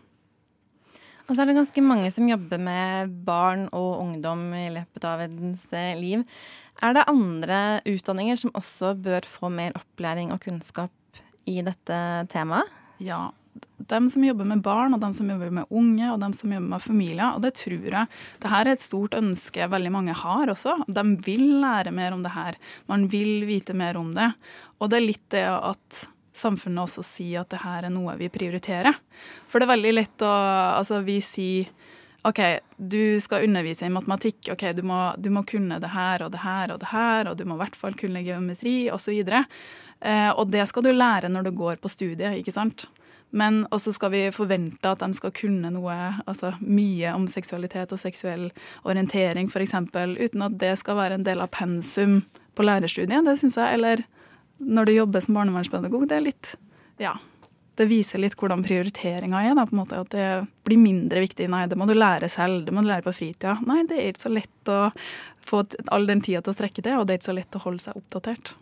[1.29, 5.23] Og så er det ganske mange som jobber med barn og ungdom i løpet av
[5.25, 6.25] ens eh, liv.
[6.81, 11.99] Er det andre utdanninger som også bør få mer opplæring og kunnskap i dette
[12.33, 12.71] temaet?
[13.03, 13.31] Ja,
[13.91, 16.71] dem som jobber med barn, og dem som jobber med unge, og dem som jobber
[16.75, 17.35] med familier.
[17.35, 18.07] Og det tror jeg
[18.43, 20.79] det her er et stort ønske veldig mange har også.
[20.87, 22.59] De vil lære mer om det her.
[22.91, 24.33] Man vil vite mer om det.
[24.81, 28.31] Og det er litt det at samfunnet også sier at det her er noe vi
[28.33, 28.97] prioriterer.
[29.51, 30.33] For det er veldig lett å
[30.73, 31.69] Altså, vi sier
[32.23, 32.41] OK,
[32.77, 34.53] du skal undervise i matematikk.
[34.53, 37.39] OK, du må, du må kunne det her og det her og det her, og
[37.39, 39.17] du må i hvert fall kunne geometri osv.
[39.27, 42.87] Eh, og det skal du lære når du går på studiet, ikke sant.
[43.33, 45.97] Men også skal vi forvente at de skal kunne noe,
[46.29, 48.51] altså mye om seksualitet og seksuell
[48.85, 52.21] orientering f.eks., uten at det skal være en del av pensum
[52.55, 53.25] på lærerstudiet.
[53.25, 54.05] Det syns jeg, eller
[54.63, 56.55] når du jobber som barnevernspedagog, det er litt
[57.01, 57.17] Ja.
[57.83, 59.57] Det viser litt hvordan prioriteringa er.
[59.59, 60.27] Da, på en måte, At det
[60.63, 61.49] blir mindre viktig.
[61.51, 62.63] Nei, det må du lære selv.
[62.67, 63.57] Det må du lære på fritida.
[63.67, 64.83] Nei, det er ikke så lett å
[65.43, 67.63] få all den tida til å strekke til, og det er ikke så lett å
[67.65, 68.55] holde seg oppdatert.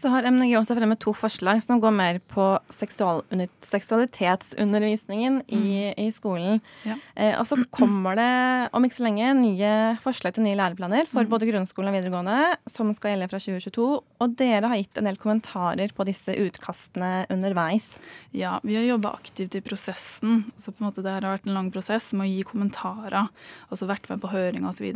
[0.00, 2.44] Så har MNG også fremmet to forslag som går mer på
[2.78, 5.98] seksualitetsundervisningen i, mm.
[6.00, 6.60] i skolen.
[6.88, 6.94] Ja.
[7.14, 11.22] Eh, og så kommer det om ikke så lenge nye forslag til nye læreplaner for
[11.26, 11.30] mm.
[11.34, 12.38] både grunnskolen og videregående,
[12.70, 13.88] som skal gjelde fra 2022.
[14.24, 17.86] Og dere har gitt en del kommentarer på disse utkastene underveis.
[18.32, 20.32] Ja, vi har jobba aktivt i prosessen.
[20.56, 23.28] Så på en måte det har vært en lang prosess med å gi kommentarer,
[23.68, 24.86] altså vært med på høring osv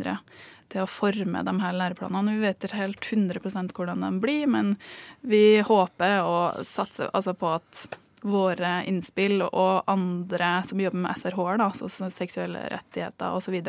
[0.73, 2.37] til å forme de her læreplanene.
[2.37, 4.73] Vi vet ikke helt 100% hvordan de blir, men
[5.21, 7.85] vi håper og satser altså på at
[8.25, 13.59] våre innspill og andre som jobber med SRH-er, altså seksuelle rettigheter osv.,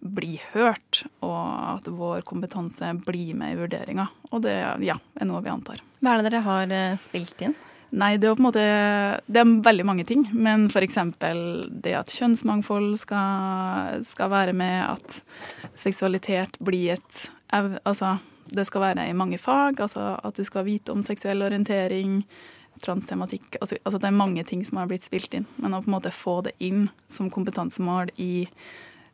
[0.00, 1.40] blir hørt, og
[1.76, 4.08] at vår kompetanse blir med i vurderinga.
[4.32, 5.82] Og det ja, er noe vi antar.
[6.00, 7.56] Hva er det dere har eh, spilt inn?
[7.90, 8.64] Nei, det er på en måte
[9.26, 10.26] Det er veldig mange ting.
[10.32, 10.98] Men f.eks.
[11.18, 19.08] det at kjønnsmangfold skal, skal, være med, at seksualitet blir et Altså, det skal være
[19.10, 19.80] i mange fag.
[19.82, 22.22] Altså at du skal vite om seksuell orientering,
[22.80, 25.48] transtematikk altså, altså det er mange ting som har blitt spilt inn.
[25.58, 28.46] Men å på en måte få det inn som kompetansemål i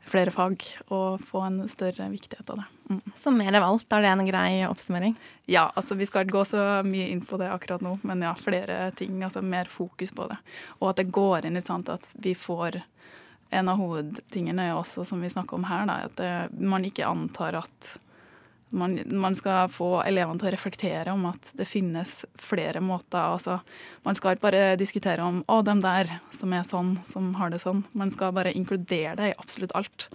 [0.06, 0.64] flere fag
[0.94, 2.66] og få en større viktighet av det.
[2.90, 3.00] Mm.
[3.18, 5.16] Så mer av alt, er det en grei oppsummering?
[5.50, 8.34] Ja, altså vi skal ikke gå så mye inn på det akkurat nå, men ja,
[8.38, 9.18] flere ting.
[9.26, 10.38] Altså mer fokus på det.
[10.80, 12.82] Og at det går inn litt sånn at vi får
[13.54, 16.30] En av hovedtingene også, som vi snakker om her, da, at det,
[16.66, 17.92] man ikke antar at
[18.70, 23.20] man, man, skal få elevene til å reflektere om at det finnes flere måter.
[23.20, 23.60] Altså,
[24.06, 27.62] man skal ikke bare diskutere om 'å, dem der som er sånn, som har det
[27.62, 27.84] sånn'.
[27.94, 30.08] Man skal bare inkludere det i absolutt alt.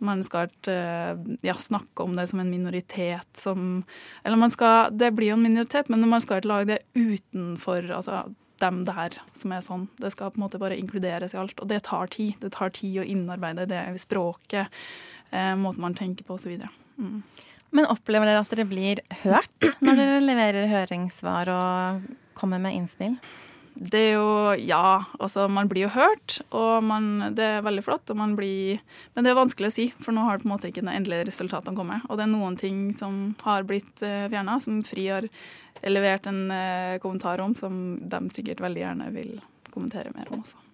[0.00, 3.84] Man skal ikke ja, snakke om det som en minoritet som
[4.24, 7.90] Eller man skal Det blir jo en minoritet, men man skal ikke lage det utenfor
[7.90, 9.88] altså, dem der som er sånn.
[9.98, 11.58] Det skal på en måte bare inkluderes i alt.
[11.60, 12.34] Og det tar tid.
[12.40, 14.68] Det tar tid å innarbeide det språket,
[15.30, 16.58] eh, måten man tenker på osv.
[16.98, 17.22] Mm.
[17.74, 23.18] Men opplever dere at dere blir hørt når dere leverer høringssvar og kommer med innspill?
[23.78, 28.10] Det er jo Ja, altså man blir jo hørt, og man, det er veldig flott.
[28.10, 28.80] Og man blir
[29.14, 30.94] Men det er vanskelig å si, for nå har det på en måte ikke de
[30.94, 32.06] endelige resultatene kommet.
[32.08, 35.28] Og det er noen ting som har blitt uh, fjerna, som FRI har
[35.86, 39.36] levert en uh, kommentar om, som de sikkert veldig gjerne vil
[39.70, 40.67] kommentere mer om også.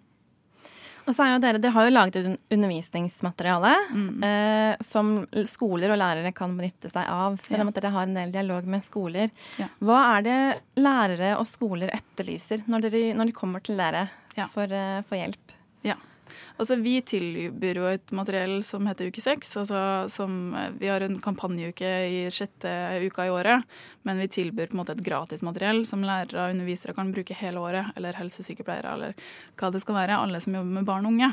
[1.04, 4.22] Og så er jo dere, dere har jo laget et undervisningsmateriale mm.
[4.24, 5.12] eh, som
[5.48, 7.36] skoler og lærere kan benytte seg av.
[7.44, 7.76] Selv om ja.
[7.78, 9.32] dere har en del dialog med skoler.
[9.60, 9.68] Ja.
[9.84, 10.38] Hva er det
[10.80, 14.06] lærere og skoler etterlyser når, dere, når de kommer til dere
[14.38, 14.48] ja.
[14.52, 15.56] for, uh, for hjelp?
[15.84, 15.98] Ja.
[16.56, 19.54] Altså, vi tilbyr jo et materiell som heter Uke seks.
[19.60, 20.26] Altså,
[20.78, 22.72] vi har en kampanjeuke i sjette
[23.04, 23.64] uka i året,
[24.06, 27.62] men vi tilbyr på en måte et gratismateriell som lærere og undervisere kan bruke hele
[27.62, 29.18] året, eller helsesykepleiere, eller
[29.58, 30.20] hva det skal være.
[30.20, 31.32] Alle som jobber med barn og unge.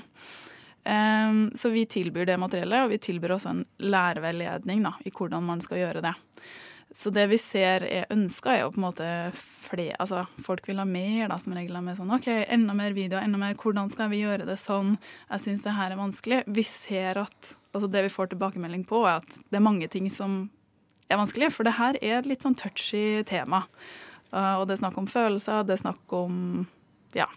[0.82, 5.62] Um, så vi tilbyr det materiellet, og vi tilbyr også en lærerveiledning i hvordan man
[5.62, 6.16] skal gjøre det.
[6.94, 9.08] Så det vi ser er ønska, er jo på en måte
[9.64, 11.78] flere Altså folk vil ha mer, da, som regel.
[11.84, 13.56] Med sånn OK, enda mer videoer, enda mer.
[13.60, 14.98] Hvordan skal vi gjøre det sånn?
[15.30, 16.44] Jeg syns det her er vanskelig.
[16.52, 20.10] Vi ser at Altså det vi får tilbakemelding på, er at det er mange ting
[20.12, 20.50] som
[21.08, 21.54] er vanskelig.
[21.56, 23.62] For det her er et litt sånn touchy tema.
[24.36, 26.36] Uh, og det er snakk om følelser, det er snakk om
[27.16, 27.30] Ja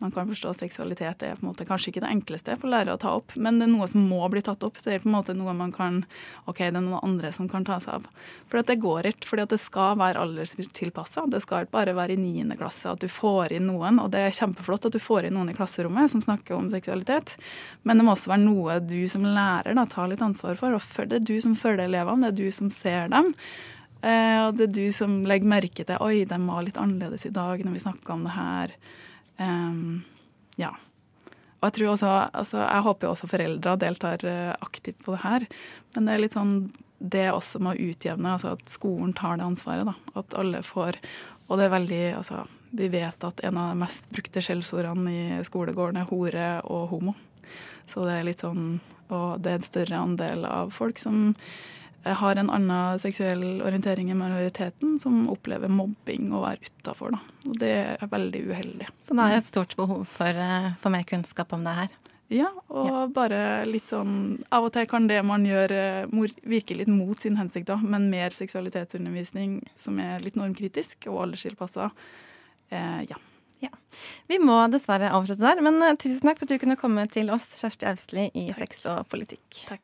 [0.00, 3.00] man kan forstå seksualitet er på en måte kanskje ikke det enkleste for lærere å
[3.00, 4.78] ta opp, men det er noe som må bli tatt opp.
[4.80, 6.02] Det er på en måte noe man kan
[6.48, 8.06] OK, det er noen andre som kan ta seg av.
[8.48, 9.28] For det går ikke.
[9.28, 11.26] For det skal være alderstilpassa.
[11.30, 14.24] Det skal ikke bare være i niende klasse at du får inn noen, og det
[14.24, 17.36] er kjempeflott at du får inn noen i klasserommet som snakker om seksualitet,
[17.84, 20.78] men det må også være noe du som lærer da, tar litt ansvar for.
[20.78, 23.34] Og det er du som følger elevene, det er du som ser dem.
[24.00, 27.34] Eh, og det er du som legger merke til oi, de var litt annerledes i
[27.36, 28.74] dag når vi snakka om det her.
[29.40, 30.02] Um,
[30.60, 30.74] ja.
[31.60, 35.24] Og jeg tror også, altså, jeg håper jo også foreldre deltar eh, aktivt på det
[35.24, 35.44] her.
[35.94, 36.54] Men det er litt sånn
[37.00, 39.88] det også med å utjevne, altså at skolen tar det ansvaret.
[39.88, 41.00] da, At alle får
[41.48, 42.44] Og det er veldig altså,
[42.76, 47.14] Vi vet at en av de mest brukte skjellsordene i skolegården er hore og homo.
[47.88, 51.34] Så det er litt sånn Og det er en større andel av folk som
[52.04, 57.18] har en annen seksuell orientering i majoriteten, som opplever mobbing og er utafor.
[57.44, 58.88] Det er veldig uheldig.
[59.04, 61.98] Så det er et stort behov for, eh, for mer kunnskap om det her?
[62.30, 62.98] Ja, og ja.
[63.10, 64.12] bare litt sånn
[64.54, 68.06] Av og til kan det man gjør eh, virke litt mot sin hensikt, da, men
[68.12, 71.90] mer seksualitetsundervisning som er litt normkritisk og alderstilpassa.
[72.70, 73.18] Eh, ja.
[73.60, 73.72] Ja.
[74.30, 77.34] Vi må dessverre avslutte der, men eh, tusen takk for at du kunne komme til
[77.34, 79.64] oss, Kjersti Austli i Sex og politikk.
[79.66, 79.82] Takk.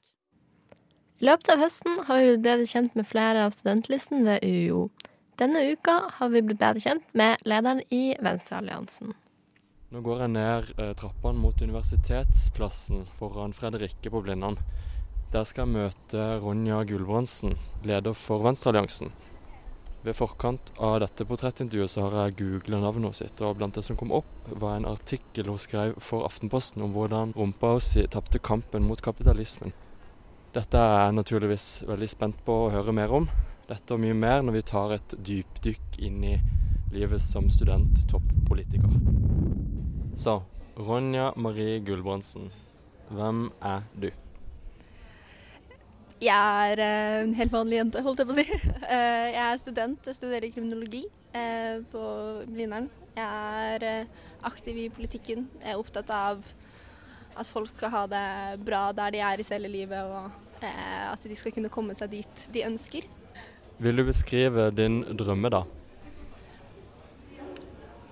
[1.17, 4.91] I løpet av høsten har vi blitt bedre kjent med flere av studentlisten ved UiO.
[5.41, 9.15] Denne uka har vi blitt bedre kjent med lederen i Venstrealliansen.
[9.97, 14.59] Nå går jeg ned eh, trappene mot universitetsplassen foran Fredrikke på Blindern.
[15.33, 17.57] Der skal jeg møte Ronja Gulbrandsen,
[17.89, 19.15] leder for Venstrealliansen.
[20.05, 23.97] Ved forkant av dette portrettintervjuet så har jeg googla navnet hennes, og blant det som
[23.97, 28.85] kom opp, var en artikkel hun skrev for Aftenposten om hvordan rumpa hennes tapte kampen
[28.85, 29.73] mot kapitalismen.
[30.57, 33.27] Dette er jeg naturligvis veldig spent på å høre mer om.
[33.69, 36.37] Dette og mye mer når vi tar et dypdykk inn i
[36.95, 38.95] livet som student-toppolitiker.
[40.17, 40.39] Så
[40.81, 42.49] Ronja Marie Gulbrandsen,
[43.11, 44.09] hvem er du?
[46.25, 48.47] Jeg er eh, en helt vanlig jente, holdt jeg på å si.
[48.97, 51.03] Eh, jeg er student, jeg studerer kriminologi
[51.37, 52.07] eh, på
[52.49, 52.89] Blindern.
[53.19, 54.09] Jeg er
[54.49, 55.51] aktiv i politikken.
[55.61, 56.41] Jeg er opptatt av
[57.37, 58.27] at folk skal ha det
[58.65, 62.47] bra der de er i selve livet, og at de skal kunne komme seg dit
[62.55, 63.05] de ønsker.
[63.79, 65.67] Vil du beskrive din drømmedag?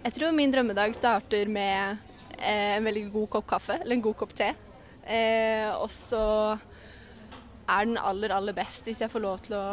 [0.05, 1.97] Jeg tror min drømmedag starter med
[2.37, 4.51] eh, en veldig god kopp kaffe, eller en god kopp te.
[5.09, 6.25] Eh, og så
[7.65, 9.65] er den aller, aller best hvis jeg får lov til å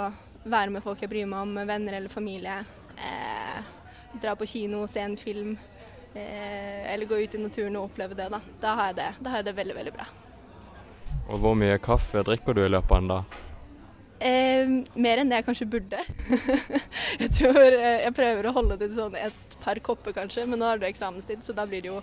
[0.45, 2.61] være med folk jeg bryr meg om, venner eller familie.
[2.95, 3.59] Eh,
[4.23, 5.57] dra på kino, se en film.
[6.13, 8.31] Eh, eller gå ut i naturen og oppleve det.
[8.31, 9.11] Da, da har jeg det.
[9.19, 10.07] Da har jeg det veldig, veldig bra.
[11.31, 13.37] Og hvor mye kaffe drikker du i løpet av en dag?
[14.21, 16.01] Eh, mer enn det jeg kanskje burde.
[17.23, 20.59] jeg tror eh, jeg prøver å holde det til sånn et par kopper kanskje, men
[20.61, 22.01] nå har du eksamenstid, så da blir det jo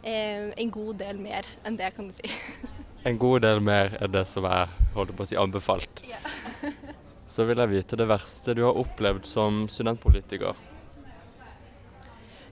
[0.00, 2.30] eh, en god del mer enn det, kan du si.
[3.08, 6.04] en god del mer enn det som er holdt på å si, anbefalt.
[6.08, 6.22] Ja.
[7.34, 10.54] så vil jeg vite det verste du har opplevd som studentpolitiker.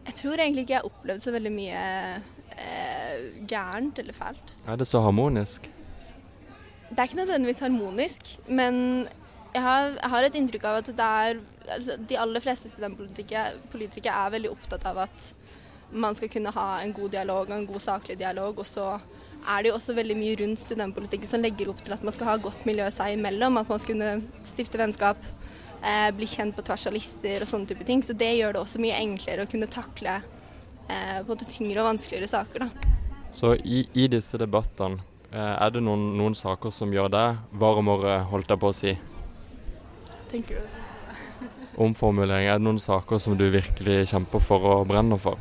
[0.07, 1.87] Jeg tror egentlig ikke jeg har opplevd så veldig mye
[2.59, 4.53] eh, gærent eller fælt.
[4.67, 5.71] Er det så harmonisk?
[6.91, 9.09] Det er ikke nødvendigvis harmonisk, men
[9.55, 11.39] jeg har, jeg har et inntrykk av at det er
[11.75, 15.31] altså, De aller fleste studentpolitikere er veldig opptatt av at
[15.91, 18.97] man skal kunne ha en god dialog og en god saklig dialog, og så
[19.47, 22.33] er det jo også veldig mye rundt studentpolitikken som legger opp til at man skal
[22.33, 23.59] ha godt miljø seg imellom.
[23.61, 25.21] At man skal kunne stifte vennskap,
[25.83, 28.03] eh, bli kjent på tvers av lister og sånne type ting.
[28.03, 30.19] Så det gjør det også mye enklere å kunne takle
[30.91, 32.67] eh, måte tyngre og vanskeligere saker.
[32.67, 32.97] da.
[33.33, 35.05] Så i, i disse debattene,
[35.37, 38.95] er det noen, noen, saker som gjør deg varmere, holdt jeg på å si?
[40.31, 40.79] Tenker du?
[41.87, 42.49] Omformulering.
[42.49, 45.37] Er det noen saker som du virkelig kjemper for og brenner for?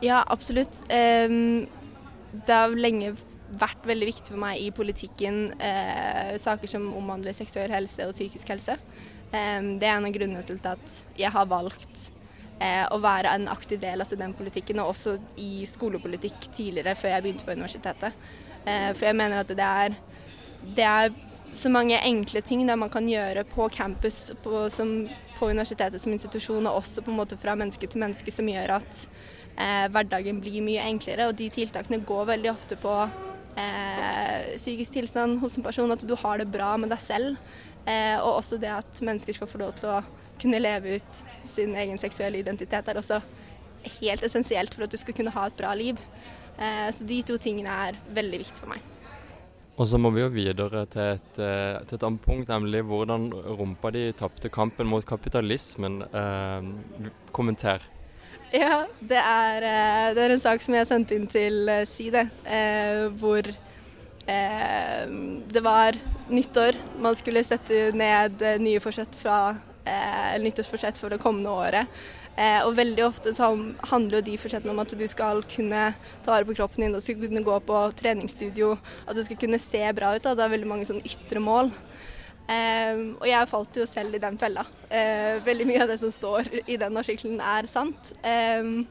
[0.00, 0.84] Ja, absolutt.
[0.88, 3.16] Det har lenge
[3.58, 8.52] vært veldig viktig for meg i politikken eh, saker som omhandler seksuell helse og psykisk
[8.54, 8.76] helse.
[9.30, 12.19] Det er en av grunnene til at jeg har valgt eh,
[12.60, 17.46] å være en aktiv del av studentpolitikken, og også i skolepolitikk tidligere, før jeg begynte
[17.46, 18.20] på universitetet.
[18.66, 19.96] Eh, for jeg mener at det er,
[20.76, 21.14] det er
[21.56, 25.08] så mange enkle ting da man kan gjøre på campus på, som,
[25.38, 28.76] på universitetet som institusjon, og også på en måte fra menneske til menneske, som gjør
[28.76, 29.02] at
[29.56, 31.30] eh, hverdagen blir mye enklere.
[31.30, 32.94] Og de tiltakene går veldig ofte på
[33.58, 37.40] eh, psykisk tilstand hos en person, at du har det bra med deg selv.
[37.88, 40.02] Eh, og også det at mennesker skal få lov til å
[40.40, 43.20] kunne leve ut sin egen seksuelle identitet, er også
[44.00, 46.00] helt essensielt for at du skal kunne ha et bra liv.
[46.58, 48.82] Eh, så de to tingene er veldig viktige for meg.
[49.80, 53.30] Og så må vi jo videre til et, eh, til et annet punkt, nemlig hvordan
[53.32, 56.02] rumpa di tapte kampen mot kapitalismen.
[56.02, 57.80] Eh, kommenter.
[58.52, 63.06] Ja, det er, eh, det er, en sak som jeg sendte inn til Side, eh,
[63.20, 65.06] hvor eh,
[65.54, 65.94] det var
[66.28, 66.76] nyttår.
[66.98, 69.54] Man skulle sette ned nye forsett fra
[69.90, 72.00] eh, nyttårsforsett for det kommende året.
[72.38, 73.50] Eh, og veldig ofte så
[73.90, 75.90] handler jo de forsettene om at du skal kunne
[76.24, 79.60] ta vare på kroppen din, og skal kunne gå på treningsstudio, at du skal kunne
[79.60, 80.24] se bra ut.
[80.24, 80.36] Da.
[80.38, 81.72] Det er veldig mange sånne ytre mål.
[82.50, 84.64] Eh, og jeg falt jo selv i den fella.
[84.90, 88.10] Uh, veldig mye av det som står i den artikkelen er sant.
[88.24, 88.88] Um,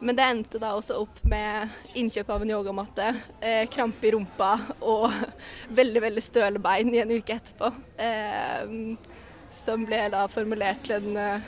[0.00, 3.12] men det endte da også opp med innkjøp av en yogamatte,
[3.44, 5.06] uh, krampe i rumpa og
[5.78, 7.70] veldig veldig støle bein i en uke etterpå.
[8.00, 8.98] Um,
[9.56, 11.42] som ble da formulert til en,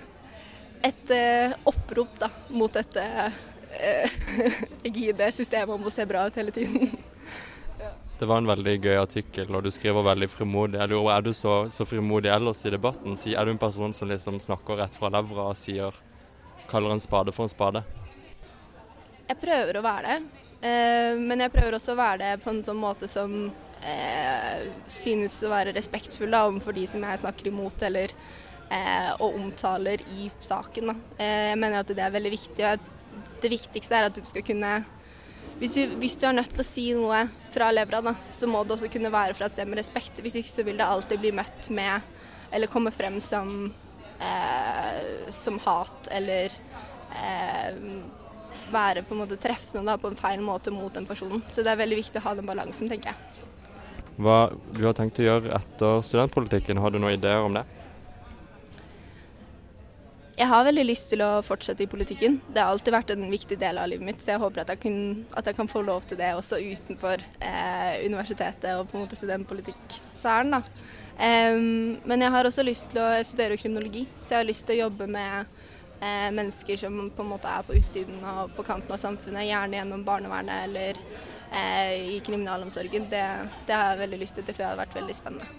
[0.84, 3.04] et uh, opprop da, mot dette
[4.84, 6.96] rigide systemet om å se bra ut hele tiden.
[8.18, 10.80] Det var en veldig gøy artikkel, og du skriver veldig frimodig.
[10.80, 13.14] Jeg lurer, Er du så, så frimodig ellers i debatten?
[13.14, 15.94] Er du en person som liksom snakker rett fra levra og sier,
[16.66, 17.84] kaller en spade for en spade?
[19.28, 22.64] Jeg prøver å være det, eh, men jeg prøver også å være det på en
[22.66, 23.52] sånn måte som
[23.82, 28.14] eh, synes å være respektfull da, overfor de som jeg snakker imot eller
[28.70, 30.92] eh, og omtaler i saken.
[30.92, 30.96] Da.
[31.18, 32.64] Eh, jeg mener at det er veldig viktig.
[32.68, 34.78] og Det viktigste er at du skal kunne
[35.58, 38.60] hvis du, hvis du, er nødt til å si noe fra levra, da, så må
[38.62, 40.20] det også kunne være fra et sted med respekt.
[40.22, 42.06] Hvis ikke så vil det alltid bli møtt med,
[42.54, 43.72] eller komme frem som,
[44.22, 45.00] eh,
[45.34, 46.54] som hat, eller
[47.10, 47.80] eh,
[48.70, 51.42] være på en måte treffende da, på en feil måte mot den personen.
[51.50, 53.37] Så det er veldig viktig å ha den balansen, tenker jeg.
[54.18, 57.64] Hva du har tenkt å gjøre etter studentpolitikken, har du noen ideer om det?
[60.38, 62.36] Jeg har veldig lyst til å fortsette i politikken.
[62.46, 64.80] Det har alltid vært en viktig del av livet mitt, så jeg håper at jeg,
[64.84, 64.98] kun,
[65.38, 69.18] at jeg kan få lov til det også utenfor eh, universitetet og på en måte
[69.18, 70.60] studentpolitikksfæren.
[71.18, 74.78] Um, men jeg har også lyst til å studere kriminologi, så jeg har lyst til
[74.78, 75.57] å jobbe med
[76.00, 79.80] eh, mennesker som på en måte er på utsiden og på kanten av samfunnet, gjerne
[79.80, 81.00] gjennom barnevernet eller
[81.52, 83.08] eh, i kriminalomsorgen.
[83.10, 83.24] Det,
[83.66, 85.50] det, har jeg veldig lyst til, for det har vært veldig spennende.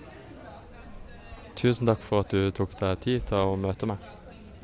[1.60, 4.16] Tusen takk for at du tok deg tid til å møte meg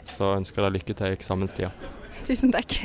[0.09, 1.71] så ønsker jeg deg lykke til i eksamenstida.
[2.27, 2.77] Tusen takk.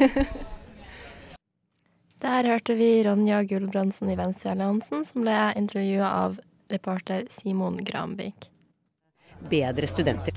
[2.20, 8.50] Der hørte vi Ronja Gulbrandsen i Venstre Alliansen, som ble intervjua av reporter Simon Granvik.
[9.48, 10.32] Bedre studenter.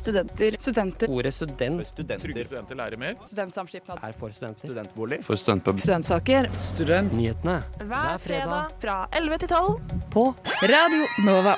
[0.00, 0.56] Studenter.
[0.58, 1.10] Studenter.
[1.10, 1.86] Ordet student.
[1.86, 2.26] Studenter.
[2.26, 3.14] Trygge studenter lærer mer.
[3.26, 3.98] Studentsamskipnad.
[4.02, 4.68] Er for studenter.
[4.68, 5.20] Studentbolig.
[5.24, 5.78] For studentpub.
[5.80, 6.50] Studentsaker.
[6.52, 7.60] Studentnyhetene.
[7.84, 9.78] Hver fredag fra 11 til 12
[10.10, 11.56] på Radio Nova.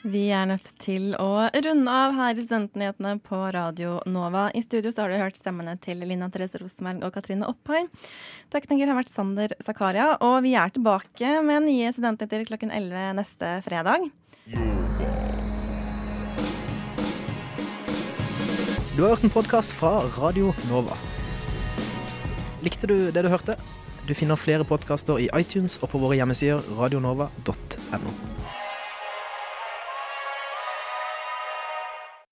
[0.00, 4.46] Vi er nødt til å runde av her i Studentnyhetene på Radio Nova.
[4.56, 7.90] I studio så har du hørt stemmene til Lina Therese Rosenberg og Katrine Oppheim.
[8.48, 13.52] Tekniker har vært Sander Zakaria, og vi er tilbake med nye studentnyheter klokken 11 neste
[13.68, 14.08] fredag.
[18.96, 20.96] Du har hørt en podkast fra Radio Nova.
[22.64, 23.60] Likte du det du hørte?
[24.08, 28.29] Du finner flere podkaster i iTunes og på våre hjemmesider radionova.no.